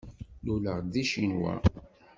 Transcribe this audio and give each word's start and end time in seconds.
Luleɣ 0.45 0.77
deg 0.83 1.05
Ccinwa. 1.09 1.53